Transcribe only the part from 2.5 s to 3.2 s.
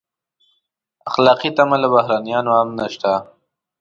هم شته.